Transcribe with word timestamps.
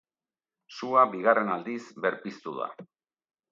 Sua 0.77 1.03
bigarren 1.11 1.53
aldiz 1.57 1.83
berpiztu 2.07 2.57
da. 2.59 2.73